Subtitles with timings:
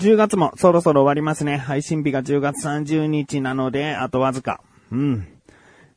[0.00, 1.58] 10月もそろそろ終わりますね。
[1.58, 4.62] 配信日が10月30日なので、あとわずか。
[4.90, 5.28] うん。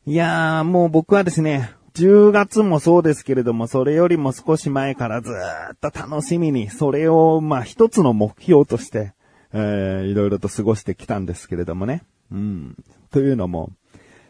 [0.06, 9.14] いやー、もう僕はですね、10月もそうですけれども、それよりも少し前からずーっと楽しみに、それを、まあ一つの目標として、
[9.54, 12.04] えー、いろいろと過ごしてきたんですけれどもね。
[12.30, 12.76] うん。
[13.10, 13.70] というのも、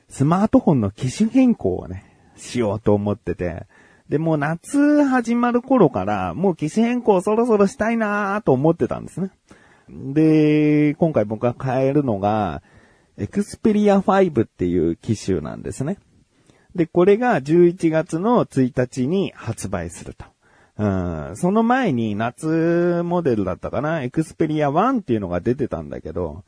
[0.07, 3.65] スマートフォンの機種変更をね、しようと思ってて、
[4.07, 9.31] で、もう夏始まる頃から、もう機種変更そろそろしたいなーと思ってたんですね。
[9.89, 12.61] で、今回僕が変えるのが、
[13.17, 15.97] エクスペリア5っていう機種なんですね。
[16.75, 20.25] で、これが11月の1日に発売すると。
[20.75, 20.85] う
[21.33, 26.43] ん、その前に夏モデルだったかな、エクスペリア1っていうのが出てたんだけど、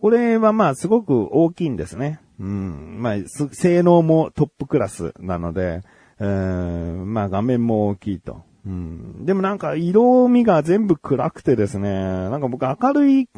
[0.00, 2.20] これはまあすごく大きいんですね。
[2.40, 3.16] うん、まあ、
[3.52, 5.82] 性能もトップクラスなので、
[6.18, 8.42] うん、まあ画面も大きいと。
[8.66, 13.28] うん、でもなんか色味が全部暗くてですね、なんか僕明るい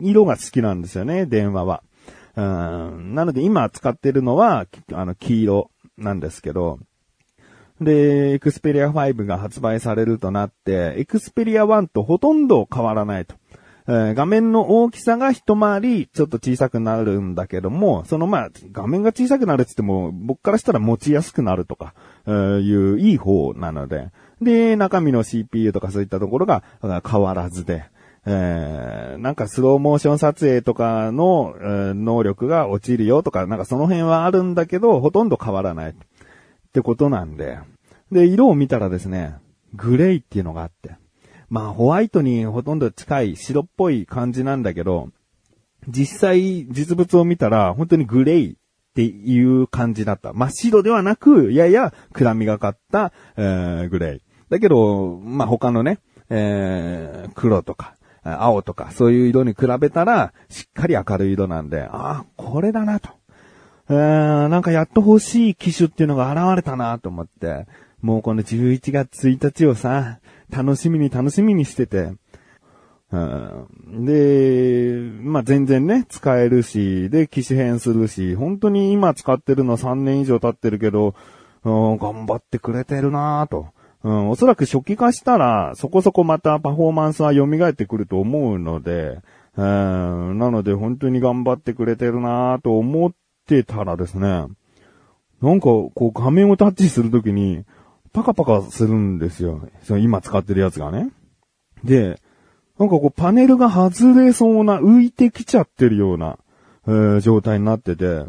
[0.00, 1.82] 色が好きなんですよね、電話は。
[2.36, 6.78] うん、なので今使ってるのは、あの黄色なんですけど、
[7.80, 13.36] で、エクスペリア5が発売されるとなって、エクスペリア1とほとんど変わらないと。
[13.88, 21.94] えー、画面の大きさが一回りちょっと小さくなるんだけども、そのまあ、画面が小さくなるって言っても、僕からしたら持ちやすくなるとか、
[22.26, 24.10] えー、いういい方なので、
[24.40, 27.84] で、中身の CPU とかそういったところが変わらずで、
[28.26, 35.90] えー、なんかスローモーション撮影とかの、えー、能力が落ちるよとか、なんかその辺はあるんだけど、ほとんど変わらない。
[35.90, 35.94] っ
[36.72, 37.58] てことなんで。
[38.12, 39.34] で、色を見たらですね、
[39.74, 40.96] グレイっていうのがあって。
[41.48, 45.08] まあ、ホワイトにほとんど近い白っぽい感じなんだけど、
[45.88, 48.56] 実際実物を見たら本当にグレイっ
[48.94, 50.32] ていう感じだった。
[50.32, 54.29] 真っ白ではなく、やや暗みがかった、えー、グレイ。
[54.50, 63.10] だけど、まあ、他のね、えー、黒とか、青とか、そういう色に比べたら、しっかり明るい色なんで、ああ、これだなと。
[63.88, 67.66] えー、なんかやっと欲しい機種っていうのが現れたなと思って、
[68.02, 72.12] もうこの11月1日をさ、楽しみに楽しみにしてて、
[73.12, 81.14] うん、で、まあ、全然ね、使えるし、で、機種変するし、本当に今使ってるの3年以上経ってるけど、
[81.64, 83.68] 頑張ってくれてるなぁと。
[84.02, 89.20] うん、おそらく初期化したら、そこそこまたパフォーマンスは蘇ってくると思うので、
[89.56, 93.12] うん、なので本当に頑張ってくれてるなぁと思っ
[93.46, 94.46] てたらですね、
[95.42, 97.64] なんか、こう画面をタッチするときに、
[98.12, 99.68] パカパカするんですよ。
[99.82, 101.10] その今使ってるやつがね。
[101.84, 102.20] で、
[102.78, 106.38] なんかこうパネルが外れそうな、浮いてきちゃってるような、
[106.86, 108.24] えー、状態になってて、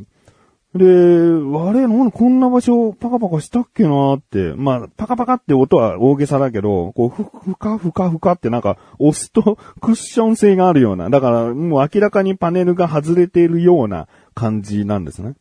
[0.74, 15.34] で、あれ、なんこんな場所パカパカしたっけなって、まあ、パカパカって音は大げさだけど、こう、ふ、ふかふかふかってなんか、押すと クッション性があるような、だからもう明らかにパネルが外れているような感じなんですね。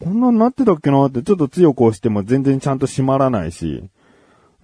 [0.00, 3.82] こんなになってたっけなって、ちょっと強く押しても全然ちゃんと閉まらないし。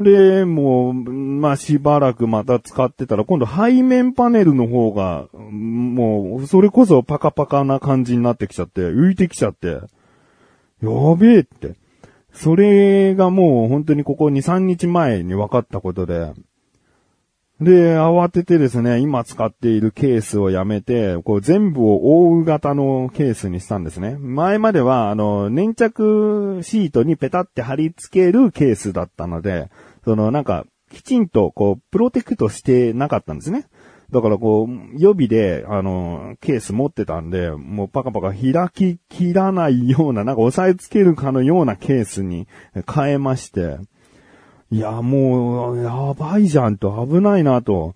[0.01, 9.81] で、もう、まあ、しばらくまた使ってたら、今度背面パネルの方が、もう、それこそパカパカな感じになってきちゃって、浮いてきちゃって、や
[11.19, 11.75] べえって。
[12.33, 16.33] それがもう本当にここ2、3日前に分かったことで、
[17.61, 24.17] で、慌ててですね、今使っているケースをやめて、こう全部を覆う型のケースにしたんですね。
[24.19, 29.71] 前までは、あの、粘着シートにペタって貼り付けるケースだったので、
[30.05, 33.67] そのなんか、きちんとこう、プロテクトしてなかったんですね。
[34.11, 42.47] だからこう、予備で、あの、ケース持ってたんで、もうパカパカ開ききらないような、なんか押さえつけるかのようなケースに
[42.91, 43.79] 変えまして、
[44.71, 47.95] いや、もう、やばいじゃんと、危ないなと。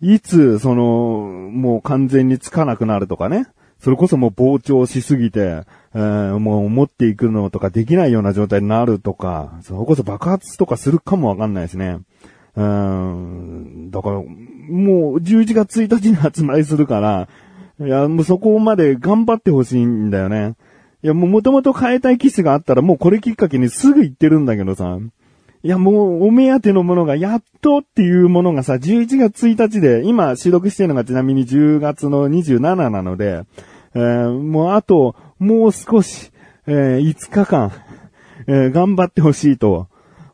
[0.00, 3.46] いつ、その、もう完全につかなくなるとかね。
[3.78, 5.62] それこそもう膨張しすぎて、
[5.94, 11.98] えー、もう持っていくのとかできないような状態になるとか、それこそ爆発とかするかもわかんないですね。
[12.54, 17.28] うん、だから、もう11月1日に発売するから、
[17.80, 20.54] いや、もうそこまで頑張ってほしいんだよね。
[21.02, 24.98] いや、もう元々変えたいキスがあったらもうこれきっかけにすぐ行ってるんだけどさ。
[25.64, 33.44] いや、もう、お目当てのものが、やっとっていうものがさ、11月1日で、今収録してるのがちなみに10月の27なので、
[33.94, 36.32] えー、もうあと、もう少し、
[36.66, 37.72] えー、5日間、
[38.48, 39.86] えー、頑張ってほしいと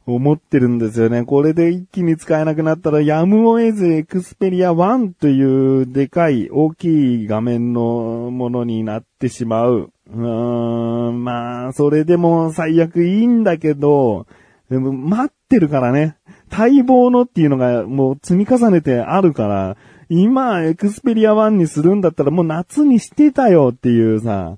[0.06, 1.24] 思ってるんですよね。
[1.24, 5.42] これで一気に使えなくなったら、やむを得ずエクスペリア1とい
[5.82, 9.90] うでかい大きい画面のものになってしまう。
[10.10, 14.26] うーん、まあ、それでも最悪いいんだけど、
[14.70, 16.16] でも待ってるからね。
[16.50, 19.76] 待望のっていうのがもう積み重ねてあるから、
[20.10, 24.56] 今、エクスペリア1にするんだったらもう夏にしてたよっていうさ、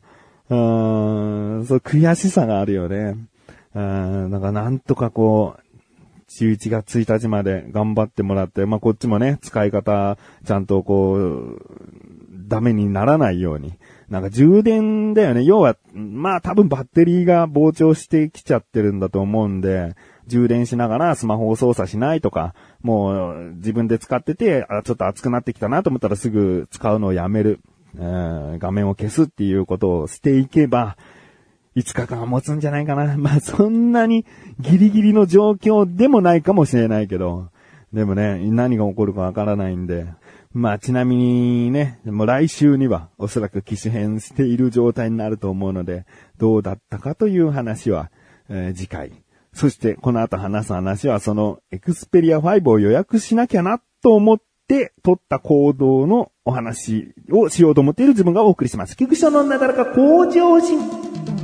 [0.48, 3.16] うーん、そう悔しさがあるよね。
[3.74, 5.60] うん、なんかなんとかこう、
[6.30, 11.60] 11月1日まで頑張ってもらって、まあ、こっちもね、使い方、ちゃんとこう、
[12.48, 13.74] ダメにならないように。
[14.10, 15.44] なんか充電だよね。
[15.44, 19.94] 要は、まあ多分バッテリーが膨張してきちゃってるんだと思うんで、
[20.26, 27.60] 充電しながらスマホを操作しないとか、もう自分で使ってて、あちょっと熱くなってきたなと思ったらすぐ使うのをやめる。
[27.96, 30.96] 画面を消すっていうことをしていけば、
[31.76, 33.16] 5日間は持つんじゃないかな。
[33.18, 34.24] まあそんなに
[34.58, 37.48] ギリギリの状況でもないかもしれないけど、
[37.92, 40.06] でもね、何が起こるかわからないんで、
[40.52, 46.06] まあちなみにね、もう来週にはおそらく機種変している状態になると思うので、
[46.38, 48.10] どうだったかという話は、
[48.48, 49.12] えー、次回。
[49.52, 58.96] そしてこの後話す話はそのエクスペリア5を予約しなきゃなと思って取った行動のお話をしようと思っている自分がお送りします。
[58.96, 61.39] 菊池のなだらか向上心。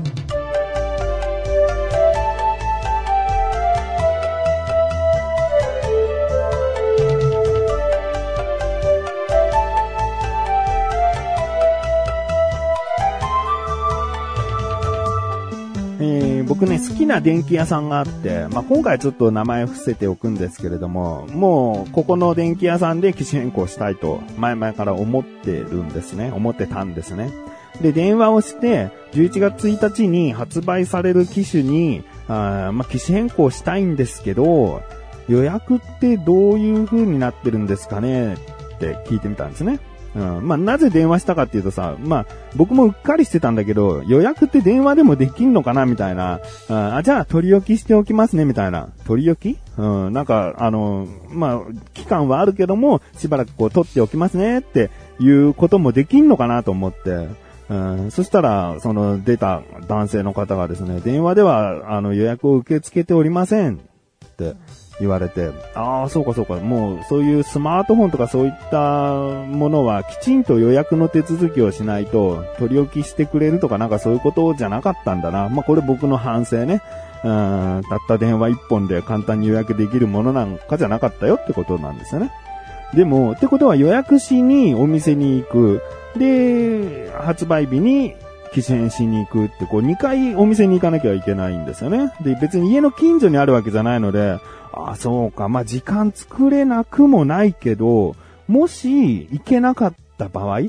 [15.98, 26.30] え僕ね、好きな電気屋さんがあって、まあ、今回ちょっと名前伏せておくんですけれども、もう、ここの電気屋さんで機種変更したいと、前々から思ってるんですね。
[26.32, 27.32] 思ってたんですね。
[27.80, 34.82] で、電話をして、11月1日に発売される機種に、あまあ、機種変更したいんですけど、
[35.28, 38.36] 予約ってどういう風になってるんですかねっ
[38.78, 39.80] て聞いてみたんですね。
[40.16, 40.48] うん。
[40.48, 42.26] まあ、なぜ電話したかっていうとさ、まあ、
[42.56, 46.40] 僕もうっかりしてたんだけど、予約って電話でもできんのかなみたいな。
[46.68, 48.88] あ、じゃあ取り置きしておきますねみたいな。
[49.04, 49.58] 取り置き？
[49.76, 50.12] うん。
[50.12, 51.60] なんか、あの、まあ、
[51.92, 54.90] 期間はあるけども、しばらくこう取っておきますねって
[55.20, 57.28] いうこともできんのかなと思って。
[57.68, 64.54] うん、そしたら、その出た男性の方がですね、電話では、あの、予約を受け付けておりませんって
[65.00, 75.48] 言われて、ああ、そうかそうか、もうそういうスマートフォンとかそういったものはきちんと予約の手続きをしないと取り置きしてくれるとかなんかそういうことじゃなかったんだな。
[75.48, 76.82] まあこれ僕の反省ね。
[77.24, 82.30] うん、たった電話一本で簡単に予約できるものなんかじゃなかったよってことなんですよね。
[82.94, 85.82] でも、ってことは予約しにお店に行く。
[86.16, 88.14] で、発売日に
[88.52, 92.12] 機種変しに行くって、こう2回お店に行かなきゃいけないんですよね。
[92.22, 94.38] で、別に家の近所にあるわけじゃないので、
[94.76, 95.48] あ、そうか。
[95.48, 98.14] まあ、時間作れなくもないけど、
[98.46, 100.62] もし行けなかった場合、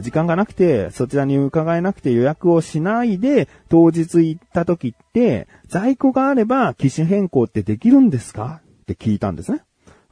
[0.00, 8.60] 時間がなくて、そちらに伺えなくて予約をしないで、当日行った時って、在庫があれば機種変更ってできるんですか？
[8.82, 9.62] って聞いたんですね。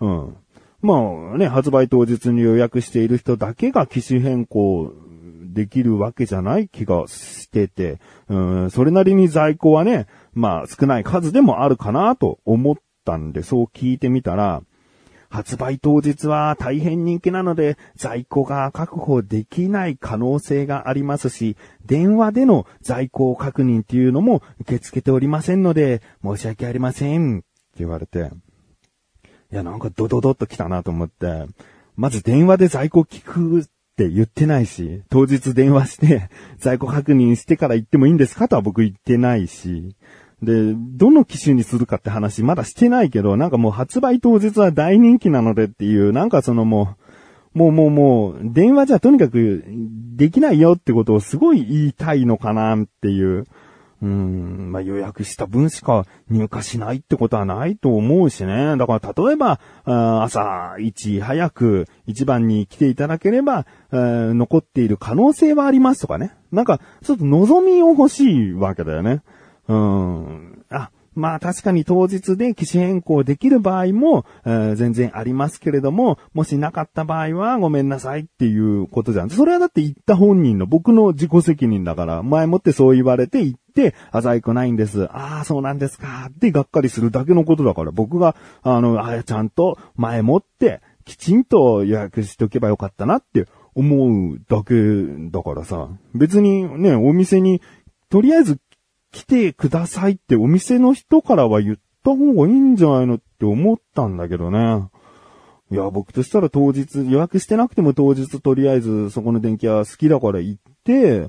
[0.00, 0.36] うん。
[0.80, 0.96] ま
[1.34, 4.92] あね、発売当日に予約している人だけが機種変更
[5.52, 14.62] できるわけじゃない気がしてて、うん、それなりに在庫はね、まあ少ない数でもあるかなと思ったんで、そう聞いてみたら、
[15.32, 21.56] 発売当日は大変人気なので在庫が確保できない可能性がありますし、
[21.86, 27.46] 電話での在庫確認っていうのも受け付けておりませんので、申し訳ありませんって
[27.78, 28.30] 言われて、
[29.52, 31.46] いやなんかドドドッと来たなと思って、
[31.96, 39.94] まず電話で在庫聞くって言ってないし、当日電話して 在庫確認してから行ってもいいんですかとは僕言ってないし、
[40.42, 46.96] で、どの機種にするかって話まだしてないけど、なんかもう発売当日は大人気なのでっていう、なんかそのも
[47.54, 49.62] う、もうもうもう、電話じゃとにかく
[50.16, 53.44] できないよってことをすごい言いたいのかなっていう。
[54.02, 58.76] うん、まあ、予約した分しか入荷しないってことはないと思うしね。
[58.76, 66.34] だから例えば、朝一早く一番に来ていただければ、残っている可能性はありますとかね。
[66.50, 69.22] なんか、ちょっと望みを欲しいわけだよね。
[69.68, 70.64] うん。
[70.68, 79.30] あ、まあ確かに当日で機種変更できる場合も、え、全然ありますけれども、もしなかった場合はごめんなさいっていうことじゃん。
[79.30, 83.61] それはだって言った本人の僕の自己責任だから、前もってそう言われて言って、
[84.10, 85.04] あざいくないんです。
[85.04, 86.28] ああ、そうなんですか。
[86.30, 94.74] ってがっかりするだけのことだから、僕が、あの、あちゃんと前もって、きちんと予約しておけばよかったなって思うだけ
[95.30, 97.60] だからさ、別にね、お店に
[98.08, 98.58] とりあえず
[99.10, 104.88] 来てくださいってお店の人からは言った方がいいんじゃないのって思ったんだけどね。
[105.70, 111.28] いや、僕としたら当日予約してなくても当日とりあえずそこの電気屋好きだから行って、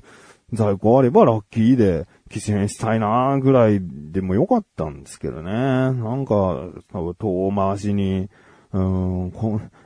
[0.52, 5.52] 在庫あればラッキーで、機種変したいなぐらいでもよかったんですけどね。
[5.52, 8.28] なんか、遠回しに、
[8.72, 9.32] うん、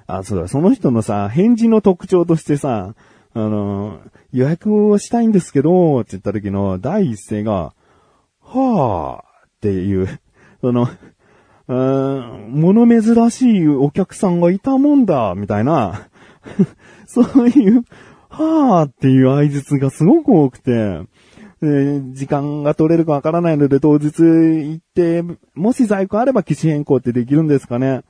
[0.06, 2.94] あ、そうだ、その人のさ、返事の特徴としてさ、
[3.34, 4.00] あの、
[4.32, 7.74] 予約をしたいんですけど、って言った時の第一声が、
[8.40, 10.20] はぁ、っていう、
[10.60, 10.88] その、
[11.68, 16.08] うーん、物珍しいお客さんがいたもんだ、みたいな、
[17.06, 17.84] そういう、
[18.30, 21.00] はぁっていう合図がすごく多くて、
[21.60, 25.24] 時間が取れるかわからないので当日行って、
[25.54, 28.02] もし在庫あれば機種変更ってできるんですかね？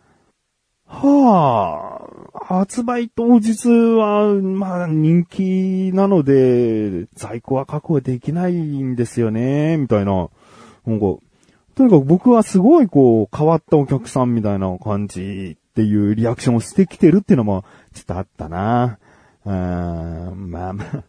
[0.86, 2.00] は
[2.34, 10.30] あ、発売当日は、まあ人気なので、在庫は確保できないんですよね、みたいな。
[10.86, 11.16] なんか、
[11.74, 18.98] とにかく僕はすごいこう、変わったお客さんみたいな感じっていうリアクションをしてきてるっていうのも、ちょっとあったな。
[19.44, 21.04] うん、まあまあ。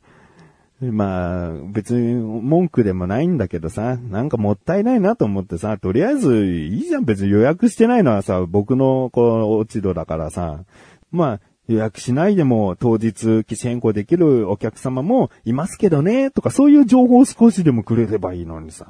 [0.82, 10.64] まあ、別に文句でもないんだけどさ、なんかもったいないなと思ってさ、とりあえずいいじゃん別に予約してないのはさ、僕のこう、落ち度だからさ、
[11.12, 18.88] まあ、予約しないでも当日機種変更できるお客様もいますけどね、とかそういう情報を少しでもくれればいいのにさ。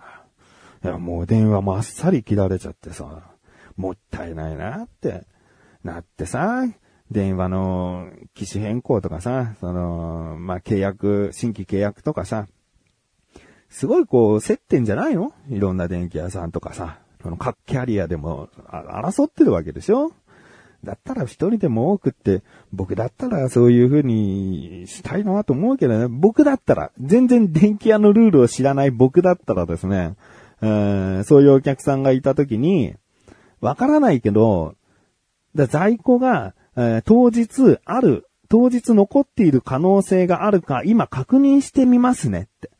[0.83, 3.33] いや、もう電話もあっさり切られちゃってさ、
[3.75, 5.25] もったいないなって
[5.83, 6.65] なってさ、
[7.11, 12.47] 電話の機種変更とかさ、その、まあ、契約、新規契約とかさ、
[13.69, 15.33] すごいこう、接点じゃないの？
[15.49, 20.11] いろんな電気屋さんとかさ、その各キャリアでも争ってるわけでしょ？
[20.83, 26.07] だったら一人でも多くって、僕だったらそういう風にしたいなと思うけどね。
[26.07, 30.15] 僕だったら、全然電気屋のルールを知らない僕だったらですね、
[30.61, 32.95] そういうお客さんがいた時に、
[33.59, 34.75] わからないけど、
[35.53, 42.71] だ在庫がえー、当日ある、当日残っている可能性があるか、今確認してみますねって。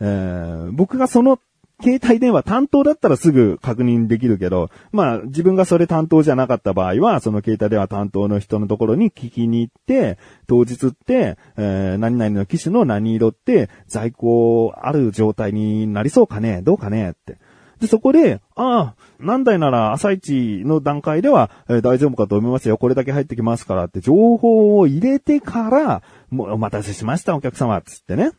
[0.00, 1.38] えー、僕がその
[1.82, 10.16] 携帯電話担当だったらすぐ確認できるけど、まあ自分がそれ担当じゃなかった場合は、その携帯電話担当の人のところに聞きに行って、
[10.46, 17.36] 当日って、えー、何々の機種の何色って在庫ある状態になりそうかねどうかねって。
[17.82, 22.78] で、そこで、ああ、何台なら朝一の段階では、えー、大丈夫かと思いますよ。
[22.78, 28.30] これだけ入ってきますからって情報を入れてから、もうお待たせしました、お客様、つってね。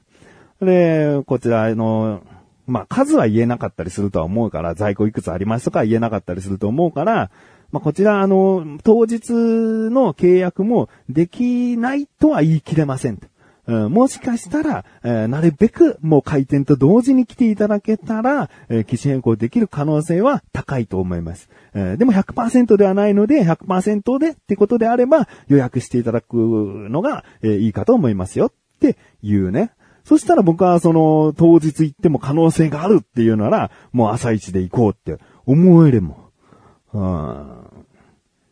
[0.62, 2.21] で、こちらの、
[2.67, 7.29] まあ、数は言えなかったりするとは思うから、在庫いくつありますとか言えなかったりすると思うから、
[7.73, 13.19] まあ、こちら、あの、当日の契約もできないとは言い切れません。
[13.65, 21.50] うん、もしかしたら、えー、なるべくもう開店と同時に来ていただけたら、えー、機種変更できる可能性は高いと思います。
[21.74, 29.72] えー、でも100%ではないので、100%でってことであれば予約していただくのが、えー、いいかと思いますよっていうね。
[30.03, 36.17] そしたら僕はその当日行っても可能性があるっていうなら、もう朝一で行こうって思えるも。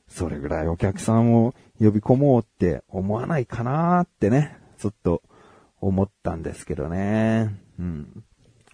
[0.07, 4.60] それぐらいお客さんを呼び込もうって思わないかなーってね。
[4.81, 5.21] ちょっと
[5.79, 7.55] 思ったんですけどね。
[7.79, 8.23] うん。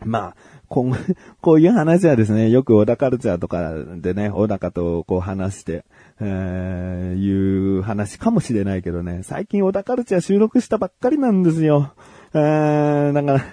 [0.06, 0.36] まあ、
[0.70, 0.96] 今後、
[1.42, 5.86] こういう話はですね、よく小田カルチャーとかでね、小高とこう話して、
[6.22, 11.94] えー、いう話かもしれないけどね、最近小田カルチャー収録したばっかりなんですよ。
[12.34, 13.46] えー、だから、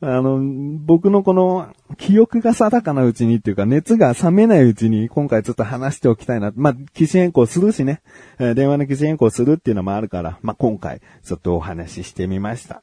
[0.00, 0.38] あの、
[0.84, 6.52] 僕のこの記憶が定かなうちにっていうか熱が冷めないうちに今回ちょっと話しておきたいな。
[6.54, 8.02] まあ、機種変更するしね、
[8.38, 12.82] え、電話の機種変更するっていうのもあるから、まあ、今回ちょっとお話ししてみました。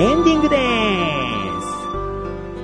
[0.00, 0.56] エンディングで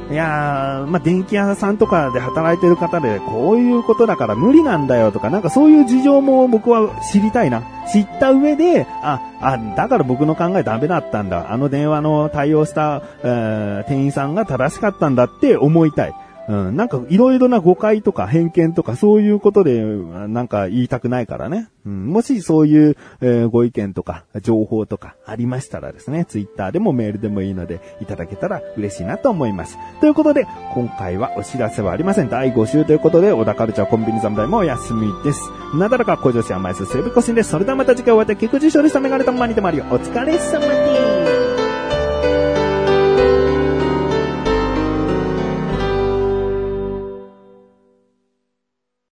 [0.08, 7.64] すいやー、まあ、電気屋さんとかで働いてる方で、こういうことだから無理なんだよとか、なんかそういう事情も僕は知りたいな。
[7.92, 11.52] 知った上で、あ、あ、だから僕の考えダメだったんだ。
[11.52, 16.14] あの電話の対応した、えー、店員さんが正しかったんだって思いたい。
[16.48, 21.68] うん、なんかいろいろな誤解とか偏見とかそういうことでなんか言いたくないからね。
[21.86, 29.78] うん、もしそういう、えー、ご意見とか情報とかありましたらですね、ツイッターでもメールでもいいのでいただけたら嬉しいなと思います。
[30.00, 32.28] ということで、今回はお知らせはありません。
[32.28, 35.40] 第5週ということで、小田カルチャーコンビニ侍もお休みです。
[35.74, 37.50] なだらか向上心甘えすセーブコシンです。
[37.50, 39.84] それではまた次回お会いできくじしょりしたメガネとマニでもあるよ。
[39.90, 41.03] お疲れ様です。